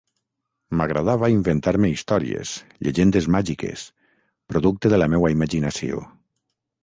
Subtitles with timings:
[0.79, 2.53] M'agradava inventar-me històries,
[2.87, 3.85] llegendes màgiques,
[4.53, 6.01] producte de la meua imaginació.